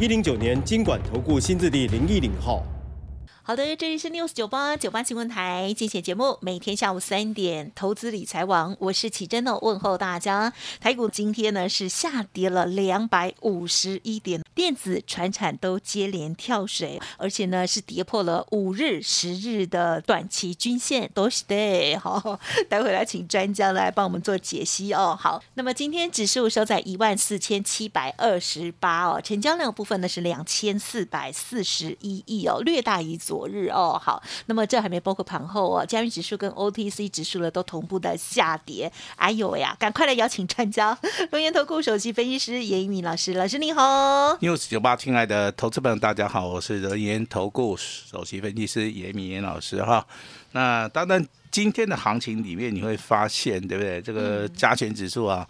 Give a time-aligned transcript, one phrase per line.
[0.00, 2.71] 一零九年经管投顾新字第零一零号。
[3.44, 10.52] 好的，这里是 news 九八九八新闻台，精选节目，每天下午三点，投资理财网，我是启珍哦，问候大家。
[10.80, 21.96] 台股今天呢是下跌了两百五十一点，电子、船产都接连跳水，而且呢是跌破了五日、十日的短期均线，都是对。
[21.96, 25.18] 好，待会来请专家来帮我们做解析哦。
[25.20, 33.16] 好，那么今天指数收在一万四千七百二十八哦，成交量部分呢是两千四百四十一亿哦，略大于
[33.46, 38.90] 日哦，好，那么这还没包括盘后哦，加元指数跟 OTC 指数呢都同步的下跌。
[39.16, 40.96] 哎呦呀，赶快来邀请专家，
[41.32, 44.36] 龙岩投顾首席分析师严一鸣老师，老师你好。
[44.38, 50.06] news 九八，亲爱的投资朋友，大家好，我是人言投顾首席分析师严明严老师哈。
[50.52, 54.02] 那当然，今天的行情里面你会发现，对不对？
[54.02, 55.46] 这个加权指数啊，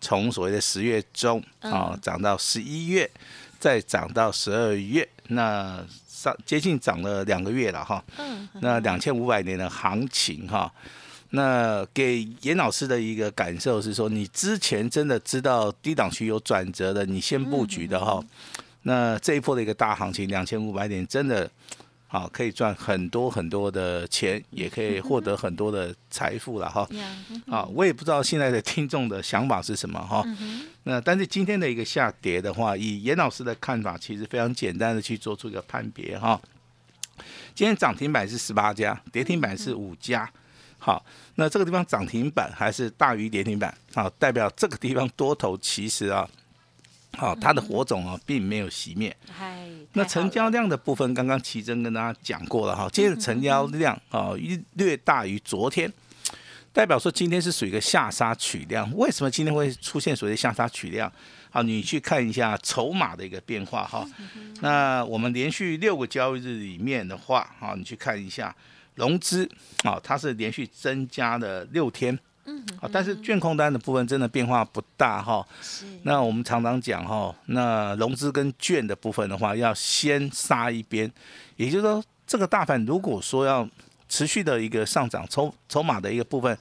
[0.00, 3.10] 从所谓的十月中啊涨到十一月，
[3.58, 8.02] 再涨到十二月，那上接近涨了两个月了哈。
[8.18, 10.72] 嗯，那两千五百年的行情哈，
[11.30, 18.24] 那给严老师的一个感受是说，你之前真的知道低档区有转折的，你先布局的哈，
[18.82, 21.50] 那这一波的一个大行情两千五百点真的。
[22.12, 26.86] 好，可以赚很多很多的钱，也可以获得很多的财富了哈。
[26.90, 27.06] 呀，
[27.46, 30.22] 啊，我也不知道现在的听众的想法是什么哈。
[30.82, 36.38] 那但是今天的一个下跌的话，以严老师的看法，其实非常简单的去做出一个判别哈。
[37.54, 40.30] 今天涨停板是十八家，跌停板是五家。
[40.78, 41.02] 好，
[41.36, 46.28] 那这个地方涨停板还是大于跌停板，好，代表这个地方多头其实啊，
[47.18, 49.14] 好，它的火种啊并没有熄灭。
[49.30, 54.30] 嗨，那成交量的部分，刚刚奇珍跟大家讲过了哈，今天的成交量啊
[54.74, 55.92] 略大于昨天，
[56.72, 58.90] 代表说今天是属于一个下杀取量。
[58.96, 61.12] 为什么今天会出现所谓的下杀取量？
[61.50, 64.08] 好，你去看一下筹码的一个变化哈。
[64.62, 68.54] 那我们连续六个交易日里面的话，好，你去看一下
[68.94, 69.46] 融资
[69.84, 72.18] 啊，它是连续增加了六天。
[72.44, 75.46] 嗯，好，但是券空单的部分真的变化不大哈。
[75.60, 81.08] 是那我们常常讲哈，那融资跟券的部分的话，要先杀一边，
[81.54, 83.68] 也就是说，这个大盘如果说要
[84.08, 86.58] 持续的一个上涨，筹筹码的一个部分，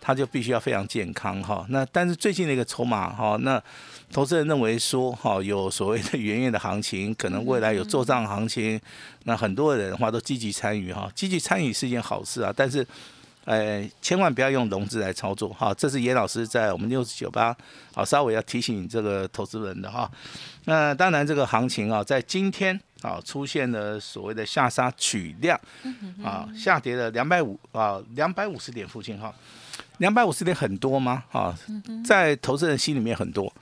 [0.00, 1.64] 它就必须要非常健康哈。
[1.68, 3.62] 那但是最近的一个筹码哈，那
[4.10, 8.80] 投资人认为说哈，有所谓的圆月的行情，可能未来有做账行情，
[9.26, 12.84] 那很多人的话都积极参与哈，积极参与是一件好事啊，但是。
[13.50, 17.56] 呃，千万不要用融资来操作哈，这是严老师在我们六十九八，
[17.92, 20.08] 好稍微要提醒这个投资人的哈。
[20.66, 25.60] 那当然，这个行情啊，在今天啊出现了所谓的下杀取量，
[26.22, 29.34] 啊下跌了两百五啊两百五十点附近哈，
[29.98, 31.24] 两百五十点很多吗？
[31.32, 31.52] 啊，
[32.06, 33.52] 在投资人心里面很多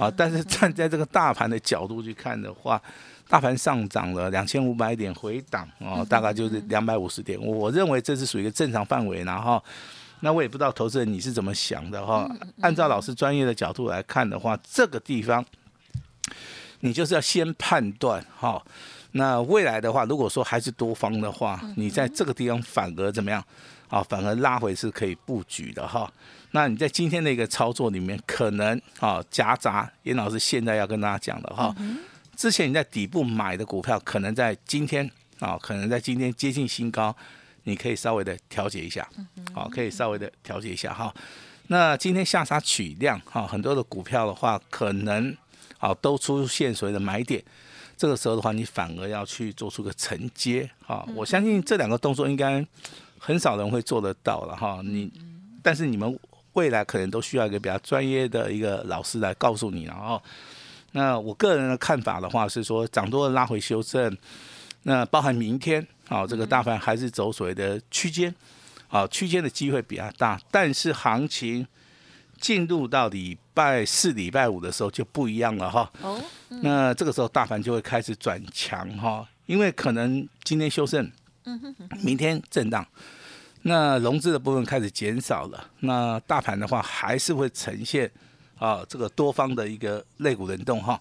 [0.00, 2.80] 啊，但是站在这个大盘的角度去看的话，
[3.34, 7.36] 大盘上涨了两千五百点回档哦，大概就是两百五十点。
[7.44, 9.60] 我认为这是属于一个正常范围，然后。
[10.20, 12.30] 那我也不知道投资人你是怎么想的哈。
[12.60, 15.44] 按照老师专业的角度来看的话，这个地方
[16.80, 18.62] 你就是要先判断哈。
[19.10, 23.44] 那未来的话，如果说还是多方的话，你在这个地方反而怎么样？
[23.88, 26.10] 啊，反而拉回是可以布局的哈。
[26.52, 31.74] 那你在今天的一个操作里面，可能啊夹杂严老师现在要跟大家讲的哈。
[32.36, 37.14] 之前你在底部买的股票，可能在今天啊，可能在今天接近新高，
[37.64, 39.08] 你可以稍微的调节一下，
[39.52, 41.14] 好，可以稍微的调节一下哈。
[41.68, 45.34] 那今天下杀取量哈，很多的股票的话，可能
[45.78, 47.42] 啊都出现所谓的买点，
[47.96, 51.06] 这个时候的话，你反而要去做出个承接哈。
[51.14, 52.64] 我相信这两个动作应该
[53.18, 54.80] 很少人会做得到了哈。
[54.84, 55.10] 你，
[55.62, 56.18] 但是你们
[56.52, 60.22] 未来可能都需要一个比较专业的一个老师来告诉你，然后。
[60.96, 64.16] 那我个人的看法的话是说，涨多了拉回修正，
[64.84, 68.32] 那包含明天啊，这个大盘还是走所谓的区间，
[68.88, 71.66] 啊，区间的机会比较大，但是行情
[72.40, 75.90] 进入到礼拜四、礼拜五的时候就不一样了哈。
[76.00, 76.20] 哦，
[76.62, 81.10] 那这个时候大盘就会开始转强哈，因为可能今天修正，
[82.02, 82.86] 明天震荡，
[83.62, 88.08] 那融资的部分开始减少了，那大盘的话还是会呈现
[88.58, 91.00] 啊这个多方的一个肋骨轮动哈。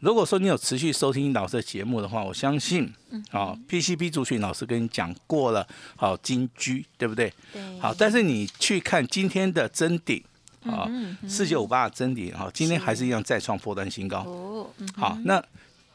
[0.00, 2.92] 如果说你有持续收听老师的节目的话，我相信，
[3.30, 7.32] 啊，PCB 族群老师跟你讲过了，好金居对不对？
[7.52, 10.22] 对，好，但是你去看今天的真顶，
[10.66, 10.86] 啊，
[11.26, 14.68] 四九五八的真顶，哈，今天还是一样再创破断新高。
[14.94, 15.42] 好，那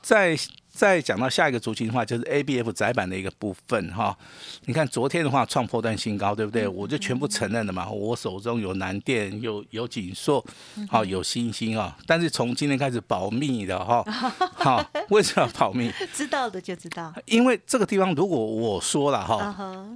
[0.02, 0.36] 在
[0.72, 4.18] 再讲到下一个族群的话，就是 A B F 窄板的一个部分哈。
[4.66, 6.68] 你看昨天的话创破断新高，对不对？
[6.68, 7.90] 我就全部承认了嘛。
[7.90, 10.44] 我手中有南电，有有锦硕，
[10.88, 11.98] 好有星星啊。
[12.06, 14.04] 但是从今天开始保密的哈，
[14.56, 15.92] 好，为什么要保密？
[16.14, 19.90] 知道的就知道，因为这个地方如果我说了哈，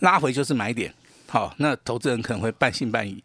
[0.00, 0.92] 拉回就是买点，
[1.28, 3.22] 好，那投资人可能会半信半疑。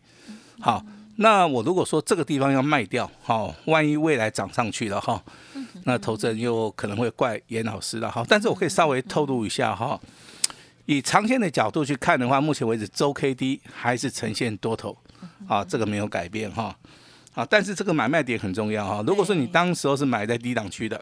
[0.61, 0.83] 好，
[1.21, 5.21] 那我如果说这个地方要卖掉，好，万一未来涨上去了哈，
[5.83, 8.25] 那投资人又可能会怪严老师了哈。
[8.27, 10.00] 但是我可以稍微透露一下哈，
[10.86, 14.98] 以长线的角度去看的话，目前为止周 K D 还是呈现多头，
[15.45, 16.74] 啊，这个没有改变哈。
[17.36, 19.04] 啊，但是这个买卖点很重要哈。
[19.06, 21.01] 如果说你当时候是买在低档区的，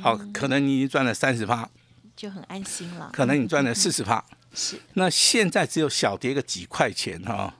[0.00, 1.68] 好，可能你已经赚了三十趴，
[2.16, 3.10] 就很安心了。
[3.12, 4.22] 可能你赚了四十趴，
[4.52, 7.54] 是，那现在只有小跌个几块钱哈，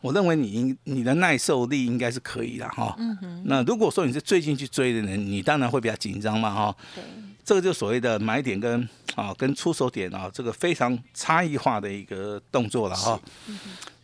[0.00, 2.96] 我认为你应你的耐受力应该是可以的哈。
[3.44, 6.76] 那如果说你是最近去追的人，你当然会比较紧张嘛哈。
[6.94, 7.02] 对，
[7.44, 13.20] 这个就所谓的买点跟啊跟出手点啊，这个非常差异化的一个动作了哈。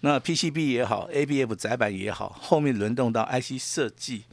[0.00, 4.25] 那 PCB 也好，ABF 窄板也好，后面轮动到 IC 设计，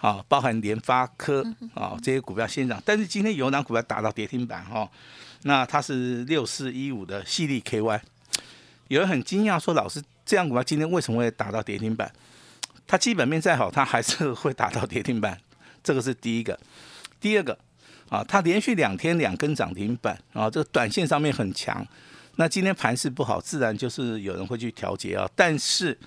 [0.00, 1.44] 啊，包含联发科
[1.74, 4.90] 啊这些股票先涨，但是今天有档股票打到跌停板哈，
[5.42, 8.00] 那它是六四一五的系列 KY，
[8.88, 12.08] 有人很惊讶说，老师这样股票今天为什么会打到跌停板？
[12.86, 15.36] 它基本面再好，它还是会打到跌停板，
[15.82, 16.56] 这个是第一个。
[17.20, 17.58] 第二个
[18.08, 21.84] 啊，它连续两天两根涨停板啊，这个短线上面很强。
[22.36, 25.28] 那今天盘势不好，自然就是有人会去调节啊。
[25.34, 25.98] 但是，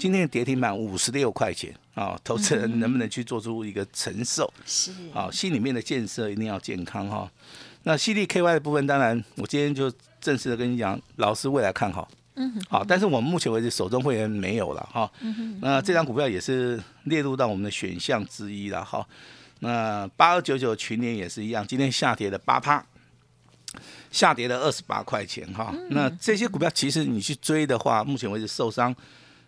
[0.00, 4.52] 今天的跌停板五十六块钱啊，投资人能不能去做出一个承受？
[4.66, 7.30] 是，啊，心里面的建设一定要健康哈。
[7.84, 9.88] 那 C D K Y 的部分，当然我今天就
[10.20, 12.10] 正式的跟你讲，老师未来看好。
[12.36, 15.10] 嗯，好，但是我们目前为止手中会员没有了哈。
[15.20, 19.06] 嗯那这张股票也是列入到我们的选项之一了哈。
[19.60, 22.84] 那八二九九群联也是一样，今天下跌了八趴，
[24.10, 25.72] 下跌了二十八块钱哈。
[25.90, 28.94] 那这些股票其实你去追的话，目前为止受伤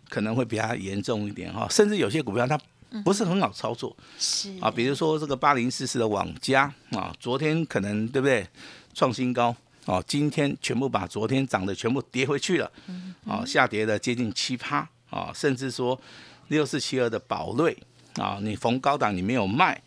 [0.08, 2.58] 可能会比较严重一点哈，甚至有些股票它
[3.04, 3.94] 不是很好操作。
[4.16, 8.46] 是啊，比如说这个八零四四的网加啊，昨天可能对不对
[8.94, 9.54] 创新高
[9.86, 12.70] 哦，今天全部把昨天涨的全部跌回去了，
[13.24, 15.98] 啊，下跌了接近七趴啊，甚至说
[16.48, 17.76] 六四七二的宝瑞
[18.16, 19.80] 啊，你逢高档你没有卖，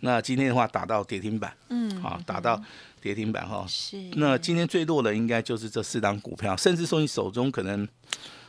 [0.00, 2.62] 那今天的话打到跌停板，嗯，啊，打到
[3.00, 7.88] 跌停板哈，是，那今天最弱的应该就是这四档股票，甚至说你手中可能，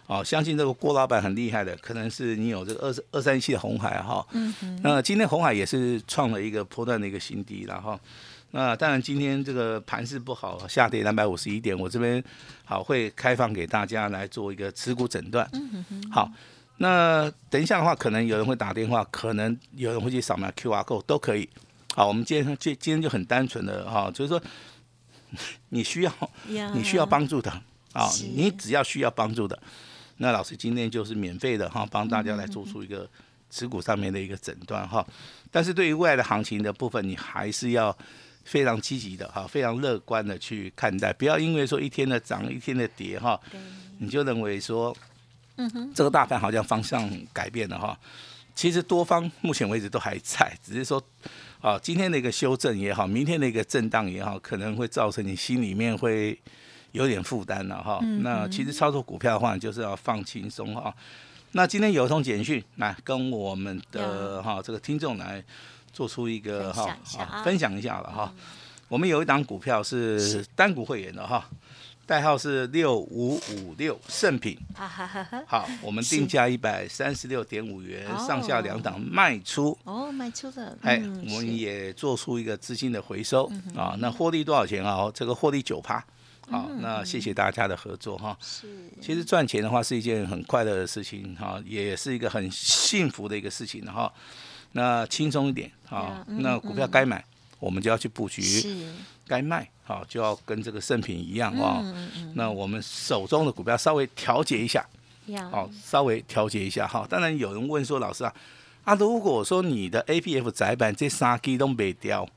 [0.06, 4.54] 哦，相信这个郭老板很厉害的，可能是你有这个二二三七的红海哈，嗯
[4.84, 8.00] 那今天红海也是创了一个波段的一个新低了哈。
[8.52, 12.24] 那当然今天这个盘势不好，下跌两百五十一点，我这边
[12.66, 15.50] 好会开放给大家来做一个持股诊断。
[15.54, 16.30] 嗯好，
[16.78, 21.50] 那等一下的话，可能有人会打电话，可能有人会去扫描 QR code 都可以。
[21.96, 24.42] 好，我们今天今今天就很单纯的哈，就是说
[25.70, 26.12] 你需要
[26.50, 27.50] 呀你需要帮助的
[27.94, 29.58] 啊是，你只要需要帮助的，
[30.18, 33.10] 那老师今天就是免费的哈，帮大家来做出一个
[33.50, 35.06] 持股上面的一个诊断哈。
[35.50, 37.98] 但是对于未来的行情的部分，你还是要
[38.44, 43.40] 非常积极的哈，非常乐观的去看待，不要因为说一天的涨一天的跌哈，
[44.00, 44.96] 你就认为说，
[45.58, 47.98] 嗯哼这个大盘好像方向改变了哈。
[48.54, 51.02] 其实多方目前为止都还在，只是说，
[51.62, 56.38] 啊，今天的一个修正也好，明天的一个震荡也好，可能会造成你心里面会
[56.92, 58.00] 有点负担了哈。
[58.22, 60.94] 那其实操作股票的话，就是要放轻松哈。
[61.54, 65.44] 那今天有一通简讯来跟我们的哈这个听众来
[65.92, 68.34] 做出一个哈分享一下啊啊分享一下了哈。
[68.88, 71.50] 我们有一档股票是单股会员的哈，
[72.06, 74.58] 代号是六五五六圣品。
[75.48, 79.78] 好，我们定价一百三十六点五元，上下两档卖出。
[79.86, 83.96] 哦，卖出的，哎，嗯我们也做出一个资金的回收啊。
[84.00, 85.10] 那获利多少钱啊？
[85.14, 86.04] 这个获利九趴。
[86.50, 88.38] 好，那谢谢大家的合作哈。
[88.42, 88.68] 是，
[89.02, 94.12] 其实赚钱的话是一件很快乐的事情哈，也是一个很幸福的一个事情哈。
[94.74, 97.24] 那轻松一点啊，那股票该买
[97.60, 98.44] 我们就要去布局，
[99.28, 101.80] 该卖好就要跟这个圣品一样啊。
[101.84, 104.86] 嗯嗯那我们手中的股票稍微调节一下。
[105.50, 107.08] 好，稍微调节一下哈。
[107.10, 108.34] 当然有人问说，老师啊，
[108.84, 112.28] 啊，如果说你的 A P F 窄板这三 G 都没掉，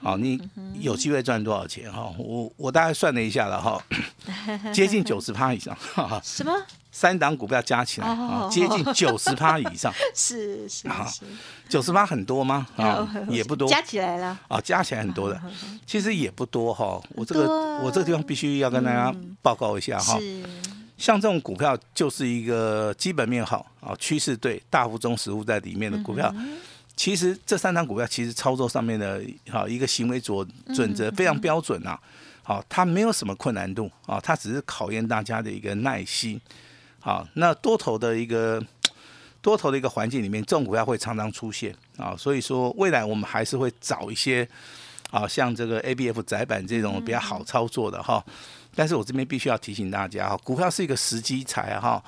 [0.00, 0.40] 好，你
[0.80, 2.12] 有机会赚多少钱哈？
[2.18, 3.82] 我我大概算了一下了哈，
[4.72, 5.76] 接近九十趴以上。
[6.22, 6.52] 什么？
[6.90, 9.90] 三档股票加起来啊，接近九十趴以上。
[10.14, 11.22] 是是是，
[11.66, 12.66] 九十趴很多吗？
[12.76, 13.66] 啊，也不多。
[13.66, 15.40] 加起来了啊，加起来很多的，
[15.86, 17.00] 其实也不多哈。
[17.14, 17.48] 我这个
[17.82, 20.18] 我这个地方必须要跟大家报告一下哈。
[20.98, 26.32] 像这种股票就是一个基本面好啊，趋势对，大幅中实物在里面的股票。
[26.96, 31.98] 其实这三张股票其实操作上面的哈一个行为准准则非常标准啊，
[32.42, 36.40] 好，它没有什么困难度啊，它只是考验大家的一个耐心。
[37.00, 38.64] 好，那多头的一个
[39.40, 44.48] 多头的一个环境里面，这种股票会常常出现啊，所以说未来我们还是会找一些
[45.10, 48.24] 啊，像这个 A B F 窄板这种比较好操作的哈。
[48.74, 52.02] 但是我这边必须要提醒大家哈，股票是一个时机财哈，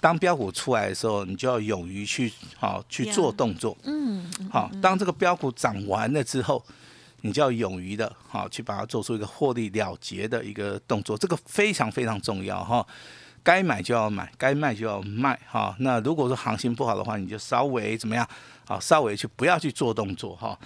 [0.00, 3.76] 当标股出来的时候，你就要勇于去好去做动作。
[3.84, 4.24] 嗯。
[4.50, 6.64] 好，当这个标股涨完了之后，
[7.22, 12.86] 你就要勇于的好去把它做出一个获利了结的一个动作，这个非常非常重要哈。
[13.46, 15.72] 该买就要买，该卖就要卖，哈。
[15.78, 18.28] 那如果说行情不好的话，你就稍微怎么样？
[18.66, 20.58] 好，稍微去不要去做动作，哈。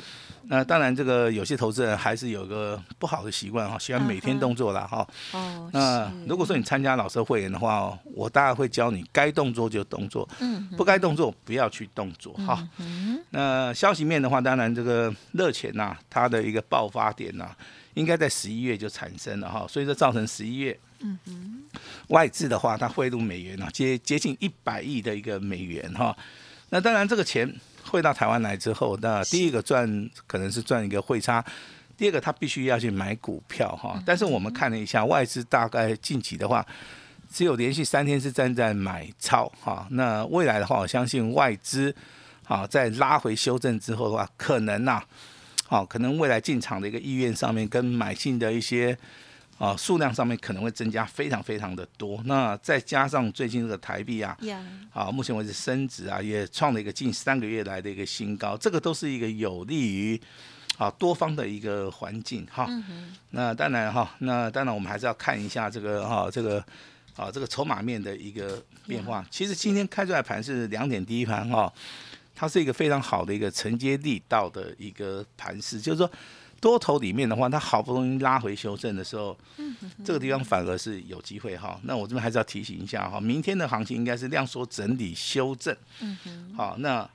[0.44, 5.06] 那当然，这个有些投资人还是有个不好的习惯，哈，喜欢每天动作啦，哈。
[5.32, 5.68] 哦。
[5.74, 12.66] 那如果说你参加老师会员的话，我大概会教你该动作就动作，嗯，不该动作不要去动作，哈。
[12.78, 13.22] 嗯。
[13.28, 17.54] 那消息面的话，当然这个热钱呐，它的一个爆发点呐，
[17.92, 19.66] 应该在十一月就产生了，哈。
[19.68, 20.80] 所以说造成十一月。
[21.02, 21.62] 嗯哼，
[22.08, 26.14] 外资的话，它汇入美元呢，接接近一百亿的一个美元哈。
[26.68, 27.50] 那当然，这个钱
[27.82, 31.42] 汇到台湾来之后，那第一个赚可能是赚一个汇差，
[31.96, 33.98] 第二个他必须要去买股票哈。
[34.04, 36.64] 但是我们看了一下，外资大概近期的话，
[37.32, 39.86] 只有连续三天是站在买超哈。
[39.90, 41.94] 那未来的话，我相信外资
[42.46, 45.02] 啊，在拉回修正之后的话，可能呐，
[45.66, 48.98] 好，可能未来进场的一个意愿上面，跟买进的一些。
[49.60, 52.18] 啊，数量上面可能会增加非常非常的多。
[52.24, 54.34] 那再加上最近这个台币啊，
[54.90, 58.56] 啊，目前为止升值啊，也创了一个近三个月来的一个新高。
[58.56, 60.18] 这个都是一个有利于
[60.78, 62.66] 啊多方的一个环境哈。
[63.32, 66.64] 那当然哈，那当然我们还是要看一下这个哈这个
[67.14, 69.22] 啊这个筹码面的一个变化。
[69.30, 71.70] 其实今天开出来盘是两点第一盘哈，
[72.34, 76.10] 它是一个非常好的一个承接力道的一个盘势，就是说。
[76.60, 79.34] 多头里面的话，它好不容易拉回修正的时候，
[80.04, 81.80] 这个地方反而是有机会哈。
[81.84, 85.74] 那我这边还是要提醒一下哈，明天的行情应该是量缩整理修正。
[86.00, 86.54] 嗯哼。
[86.54, 87.08] 好，那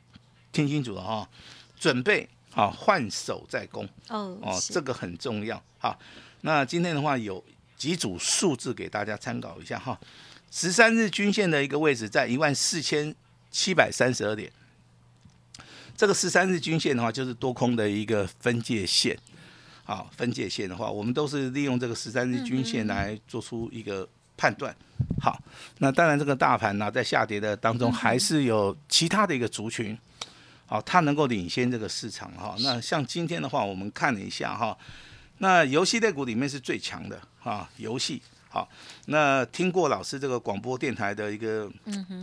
[0.52, 1.30] 听清楚了哈，
[1.80, 3.88] 准备好换手再攻。
[4.10, 4.36] 哦。
[4.42, 5.62] 哦，这个很重要。
[5.78, 5.96] 哈，
[6.42, 7.44] 那今天的话有
[7.78, 10.00] 几组数字给大家参考一下哈。
[10.50, 13.14] 十三日均线的一个位置在一万四千
[13.52, 14.52] 七百三十二点，
[15.96, 19.16] 这个十三日均线的话就是多空的一个分界线。
[19.86, 24.76] 好，分界线的话，我们都是利用这个十三日均线来做出一个判断。
[25.22, 25.40] 好，
[25.78, 29.96] 那当然这个大盘呢，在下跌的当中，还是有其他的一个族群，
[30.66, 32.56] 好，它能够领先这个市场哈。
[32.60, 34.76] 那像今天的话，我们看了一下哈，
[35.38, 38.22] 那游戏类股里面是最强的啊，游戏。
[38.56, 38.70] 好，
[39.08, 41.70] 那听过老师这个广播电台的一个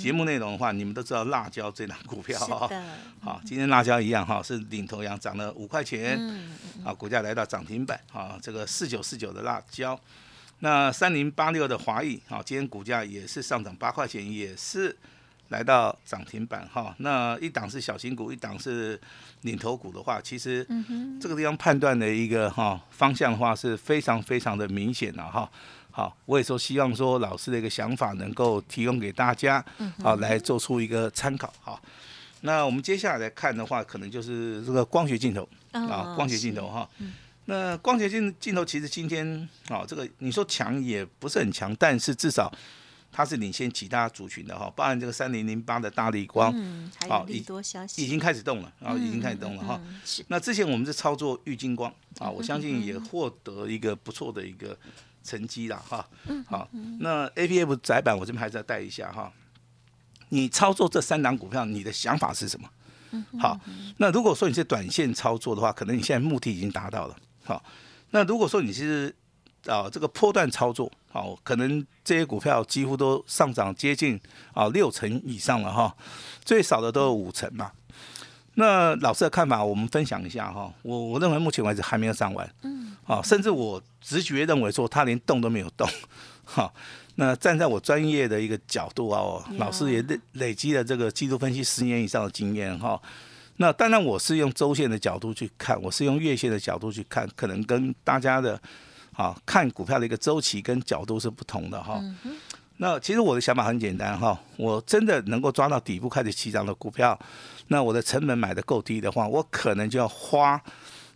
[0.00, 2.70] 节目内容的话，你们都知道辣椒这档股票哈。
[3.20, 6.16] 好，今天辣椒一样哈，是领头羊，涨了五块钱。
[6.18, 10.00] 嗯啊，股价来到涨停板啊，这个四九四九的辣椒。
[10.60, 14.96] 那三零八六的华谊啊，今天股价也是上涨八块钱，也是
[15.48, 16.94] 来到涨停板哈。
[16.96, 18.98] 那一档是小型股，一档是
[19.42, 20.66] 领头股的话，其实
[21.20, 25.50] 这个地方判断的一个哈方向的话是非常非常的明显的哈。
[25.94, 29.62] 好，我也说希望说老师的一个想法能够提供给大家，
[30.02, 31.52] 好来做出一个参考。
[31.60, 31.78] 好，
[32.40, 36.88] 那我们接下来来看的话，可能就是这个光学镜头啊，光学镜头哈。
[37.44, 42.50] 那光学镜镜头其实今天啊，这个你说强也不是很强，但是至少
[43.10, 46.54] 它是领先其他族群的哈，包含这个三零零八的大力光，
[47.06, 49.78] 好，已多消息已经开始动了啊，已经开始动了哈。
[50.28, 54.74] 那之前我们是操作玉金光啊，我相信也获得一个不错的一个。
[55.22, 56.08] 成绩啦，哈，
[56.46, 56.68] 好，
[57.00, 59.32] 那 A P F 窄板我这边还是要带一下哈。
[60.30, 62.68] 你操作这三档股票，你的想法是什么？
[63.38, 63.60] 好，
[63.98, 67.16] 那如果说你是短线操作的话，可能你现在目的已经达到了。
[67.44, 67.62] 好，
[68.10, 69.14] 那如果说你是
[69.66, 74.18] 啊这个波段操作，好，可能这些股票几乎都上涨接近
[74.54, 75.94] 啊六成以上了哈，
[76.42, 77.70] 最少的都有五成嘛。
[78.54, 80.72] 那老师的看法，我们分享一下哈。
[80.82, 85.88] 我我认为目前为止还没有上完，嗯，啊，甚至我直觉认为说它连动都没有动，
[86.44, 86.72] 哈。
[87.16, 92.98] 那站在我专业的一个角度啊，老师也累累积了这个季度分析十年以上的经验哈。
[93.58, 98.58] 那当然我是用周线的角度去看，我是用月线的角度去看，可能跟大家的
[99.12, 102.02] 啊看股票的一个周期跟角度是不同的哈。
[102.78, 107.18] 那其实我的想法很简单哈，我真的能够抓到底部开始起涨的股票，
[107.68, 110.60] 那我的成本买的够低的话，我可能就要花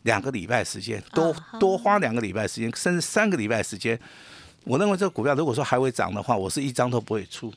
[0.02, 3.98] 两个礼拜时间，多多花两个礼拜时间，甚至三个礼拜时间。
[4.64, 7.52] 我认为这个股票如果说还会涨的话，我是一张都不会出。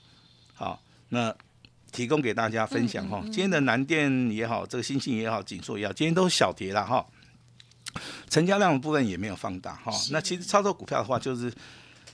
[0.55, 0.79] 好，
[1.09, 1.33] 那
[1.91, 3.19] 提供给大家分享哈。
[3.25, 7.05] 今天的南电也好，这个星星也好，锦硕也好，今天都是小跌了哈。
[8.29, 9.91] 成交量的部分也没有放大哈。
[10.11, 11.51] 那其实操作股票的话，就是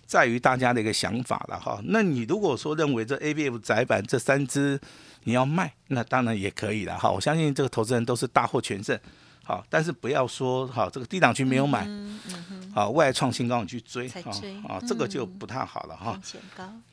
[0.05, 1.79] 在于大家的一个想法了哈。
[1.85, 4.79] 那你如果说认为这 A B F 窄板这三只
[5.23, 7.11] 你要卖，那当然也可以了哈。
[7.11, 8.99] 我相信这个投资人都是大获全胜。
[9.47, 11.87] 好，但是不要说好这个低档区没有买，
[12.73, 14.07] 好未来创新高你去追，
[14.67, 16.19] 啊，这个就不太好了哈。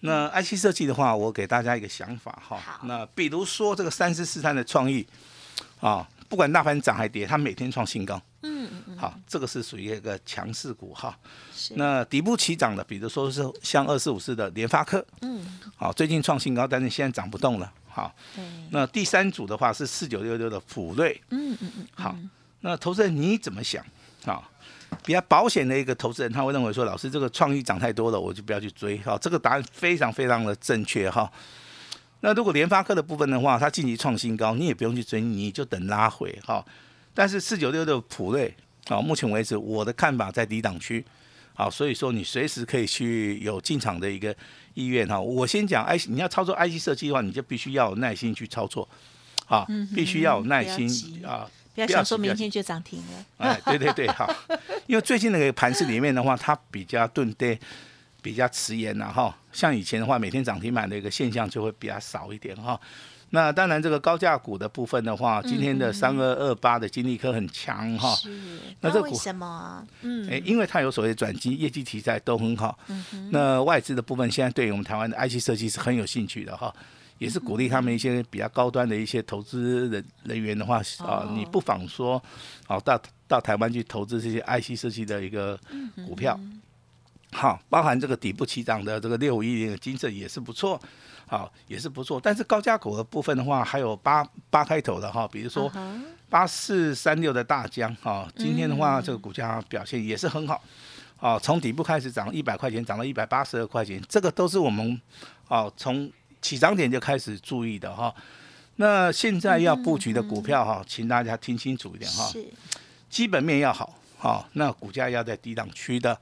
[0.01, 2.61] 那 IC 设计的话，我给大家一个想法哈。
[2.83, 5.07] 那比如说这个三四四三的创意，
[5.81, 8.21] 啊，不管大盘涨还跌，它每天创新高。
[9.03, 11.19] 好，这个是属于一个强势股哈。
[11.71, 15.45] 那底部起涨的，比如说是像二四五四的联发科，嗯，
[15.75, 17.73] 好，最近创新高，但是现在涨不动了。
[17.89, 18.15] 好，
[18.71, 22.17] 那第三组的话是四九六六的普瑞，嗯嗯嗯，好。
[22.61, 23.85] 那投资人你怎么想
[24.25, 24.49] 啊？
[25.05, 28.97] 比较保险的一个投资人，他会认为说，老师这个创意涨太多了，我就不要去追。
[28.99, 31.29] 好，这个答案非常非常的正确哈。
[32.21, 36.65] 那如果联发科的部分的话，它近期创新高，你也不用去追，你就等拉回哈。
[37.13, 38.57] 但是四九六的普瑞，
[38.89, 41.05] 啊，目前为止我的看法在低档区，
[41.55, 44.35] 好，所以说你随时可以去有进场的一个
[44.75, 45.21] 意愿哈。
[45.21, 48.89] 我先讲 I，你要操作 IC 设计的话，你就必须要有耐心去操作，
[49.47, 51.49] 啊，必须要有耐心啊。
[51.75, 53.27] 不要想说明天就涨停了。
[53.39, 54.29] 哎，对对对，好，
[54.87, 57.59] 因为最近那个盘市里面的话，它比较钝跌，
[58.21, 59.35] 比较迟延了哈。
[59.53, 62.79] 像以前的话，每天涨停板的一个现象就会比较少一点哈。
[63.35, 68.15] 那当然，这个高价股的部分的话，今天的三二二八的金利科很强哈。
[68.15, 68.31] 是。
[68.81, 69.85] 那这为什么？
[70.03, 70.29] 嗯。
[70.31, 72.79] 哎，因为它有所谓转机，业绩题材都很好。
[72.89, 76.73] 嗯那外资的部分现在对于我们台湾的 IC 设计是很有兴趣的哈。
[77.19, 82.21] 也是鼓励他们一些比较高端的一些投资人人员的话啊，你不妨说，
[82.67, 85.57] 好到到台湾去投资这些 IC 设计的一个
[86.09, 86.39] 股票，
[87.33, 90.81] 好，包含这个底部起涨的这个六五一零的金色也是不错，
[91.27, 92.21] 好也是不错。
[92.23, 95.71] 但是高价股的部分的话，还有八八开头的哈，比如说
[96.29, 100.63] 八四三六的大江哈，今天的话这个股价表现也是很好，
[101.19, 105.01] 啊，从底部开始涨一百块钱，涨到一百八十二块钱，这个都是我们
[105.49, 106.11] 啊从。
[106.43, 108.13] 起涨点就开始注意的哈，
[108.75, 112.33] 那现在要布局的股票哈，请大家听清楚一点哈，
[113.09, 116.19] 基本面要好好，那股价要在低档区的，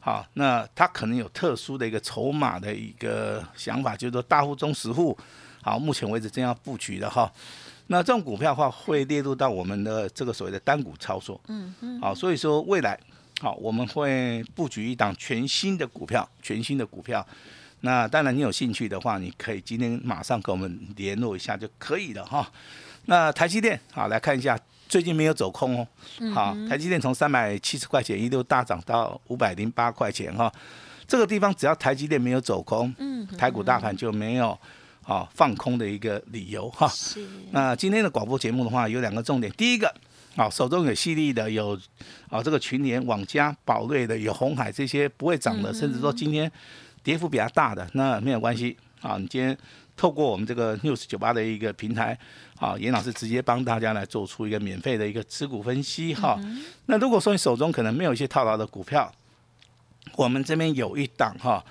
[0.00, 5.16] 好，那他可能有特殊的一个筹码的一个想法，就是说大户中实户，
[5.62, 7.30] 好，目前为止这样布局的哈，
[7.88, 12.98] 那这种股票的话会列入到我们的这个所谓的单股操作，嗯嗯，好，所以说未来
[13.40, 17.26] 好我们会布局一档全新的股票，全新的股票。
[17.82, 22.46] 那当然，你有兴趣的话，你可以今天马上跟我们联络一下就可以了哈。
[23.06, 24.58] 那台积电，好来看一下，
[24.90, 25.86] 最近没有走空哦。
[26.34, 30.52] 好，台积电从三百七十块钱一路大涨到五百零八块钱哈。
[31.06, 34.58] 这个地方只要台积电没有走空，嗯，台股大盘就没有
[35.04, 36.88] 啊放空的一个理由哈。
[36.88, 37.24] 是。
[37.52, 39.94] 那今天的广播节目的话，有两个重点，第一个，
[40.34, 41.78] 啊手中有犀利的，有
[42.28, 46.50] 啊这个群联、网家、宝瑞的，有红海这些不会涨的，甚至说今天。
[47.02, 49.56] 跌幅比较大的那没有关系啊，你今天
[50.00, 52.18] 透过我们这个 news 九八的一个平台
[52.58, 56.40] 啊，严老师直接帮大家来做出一个免费的一个持股分析哈。
[56.86, 59.12] 那如果说你手中可能没有一些套牢的股票，
[60.16, 61.62] 我们这边有一档哈，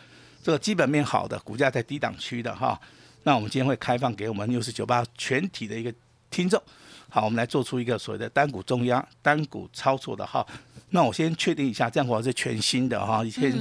[0.43, 2.79] 这个基本面好的股价在低档区的哈，
[3.23, 5.91] 那我们今天会开放给我们 news 九八全体的一个
[6.29, 6.61] 听众，
[7.09, 10.45] 好，我们来做出一个所谓的单股重压、单股操作的哈。
[10.91, 13.51] 那我先确定一下，这样股票是全新的哈，以前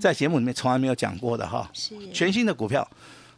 [0.00, 1.70] 在节目里面从来没有讲过的哈，
[2.12, 2.84] 全新的股票，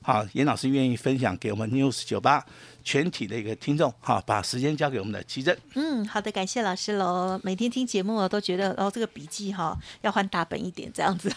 [0.03, 2.45] 好，严老师愿意分享给我们 news 九八。
[2.85, 5.57] 全体的一个听众，哈，把时间交给我们的奇珍。
[5.75, 7.39] 嗯，好的，感谢老师喽。
[7.45, 11.31] 每天听节目都觉得，哦，这个笔记哈要换大本一点，这样子。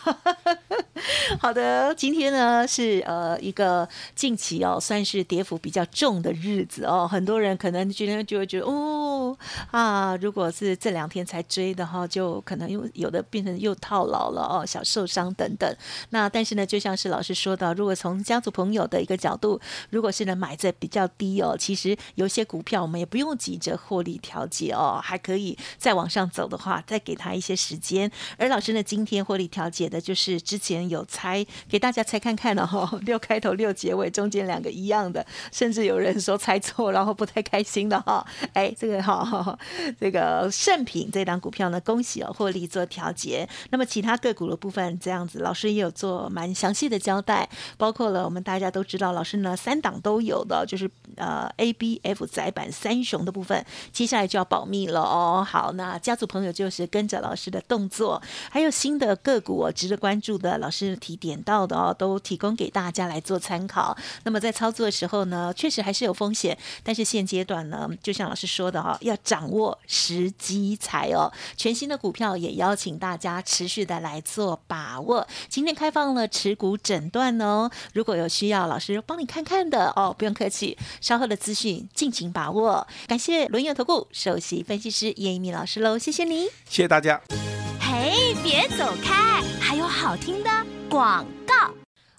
[1.39, 9.04] 好的，今天呢是呃一个近期哦算是跌幅比较重的日子哦，很多人可能今天就会觉得，哦，
[9.71, 15.75] 啊，如果是这两天才追的哈，就可能又有的变成又套牢了哦，小受伤等等。
[16.09, 28.09] 那但是呢，就像是老师说的，如果从家族朋友的一个角度，如果是能买在比较低哦，其实有些股票我们也不用急着获利调节哦，还可以再往上走的话，再给他一些时间。
[28.37, 38.25] 而老师呢，今天获利调节的就是之前有猜给大家猜看看了哈， 六开头六结尾，中间两个一样的，甚至有人说猜错，然后不太开心的哈。
[38.53, 39.23] 哎，这个哈，
[39.99, 43.47] 这个圣品这档股票呢，恭喜哦，获利做调节。
[43.71, 55.45] 那么其他个股的部分，这样子，老师也有做蛮详细的交代，包括了我们大家都知道，老师呢三档都有的，就是呃 A、B、F 窄板三雄的部分，接下来就要保密了哦。
[55.47, 63.95] 好，那家族朋友就是跟着老师的动作，还有新的个股哦，值得关注的，老师提点到的哦，都提供给大家来做参考。
[64.23, 71.33] 那么在操作的时候呢，确实还是有风险，但是现阶段呢，就像老师说的哈，要掌握时机才哦。
[71.57, 75.27] 全新的股票也邀请大家持续的来做把握。
[75.49, 82.87] 今天开放了持股诊断哦，如果有需要，老师帮你看看的哦，不用客气，稍后的资讯尽情把握。
[83.07, 87.19] 感谢轮圆投顾首席分析师叶一鸣老师喽，谢谢你，谢谢大家。
[87.79, 90.49] 嘿，别走开，还有好听的
[90.89, 91.44] 广告。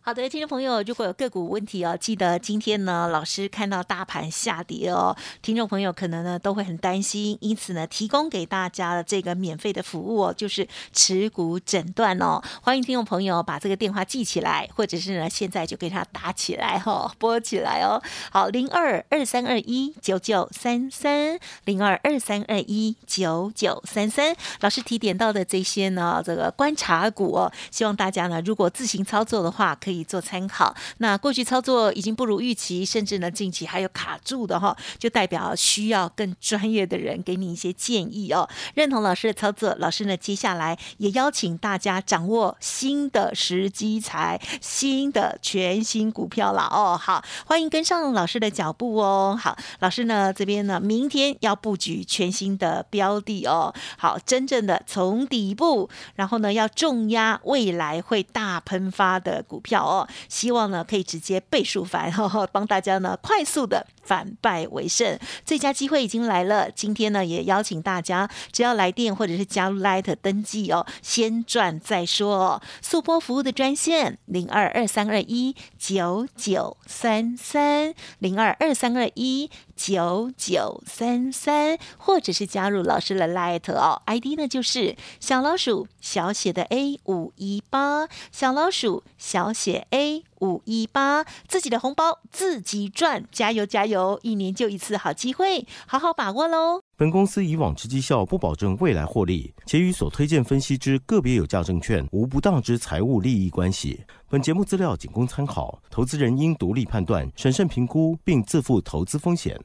[0.08, 12.40] 好的，听众朋友，如果有个股问题哦，记得今天呢，老师看到大盘下跌哦，听众朋友可能呢都会很担心，因此呢，提供给大家的这个免费的服务哦，就是持股诊断哦。
[12.62, 18.00] 欢迎听众朋友把这个电话记起来，或者是呢现在就给他打起来哈，拨起来哦。
[18.30, 24.36] 好，零二二三二一九九三三，零二二三二一九九三三。
[24.60, 29.95] 老师提点到的这些呢，这个观察股哦，希望大家呢，如果自行操作的话，可以。
[29.96, 30.74] 以做参考。
[30.98, 38.48] 那过去操作已经不如预期，甚至呢近期还有卡住的哈，就代表需要更专业的人给你一些建议哦。
[38.74, 46.98] 认同老师的操作，老师呢接下来也邀请大家掌握新的时机财、新的全新股票了哦。
[47.00, 49.38] 好，欢迎跟上老师的脚步哦。
[49.40, 53.72] 好，老师呢这边呢明天要布局全新的标的哦。
[53.96, 59.85] 好，真正的从底部，然后呢要重压未来会大喷发的股票。
[59.86, 62.12] 哦，希望呢可以直接倍数翻，
[62.52, 65.18] 帮大家呢快速的反败为胜。
[65.44, 72.62] 最佳机会已经来了，今天呢也邀请大家，只要来电或者是加入 Light 登记哦，先赚再说哦。
[72.82, 89.86] 速播服务的专线零二二三二一九九三三零二二三二一九九三三，或者是加入老师的 Light 哦，ID 呢就是小老鼠小写的 A 五一八，小老鼠小写写。
[89.90, 94.18] A 五一八，自己的红包自己赚，加油加油！
[94.22, 96.80] 一年就一次好机会，好好把握喽。
[96.96, 104.00] 本公司以往之绩效不保证未来获利，且与所推荐分析之个别有价证券无不当之财务利益关系。
[104.28, 109.58] 本节目资料仅供参考，投资人应独立判断、审慎评估，并自负投资风险。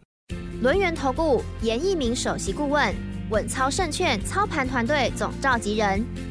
[0.61, 2.93] 轮源投顾严一鸣首席顾问，
[3.29, 6.30] 稳操胜券操盘团队总召集人。